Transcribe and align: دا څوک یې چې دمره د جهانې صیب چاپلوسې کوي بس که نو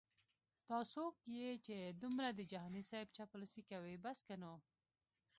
دا 0.69 0.79
څوک 0.93 1.15
یې 1.37 1.49
چې 1.65 1.75
دمره 2.01 2.29
د 2.35 2.39
جهانې 2.51 2.81
صیب 2.89 3.07
چاپلوسې 3.17 3.61
کوي 3.71 3.95
بس 4.03 4.19
که 4.27 4.35
نو 4.41 4.53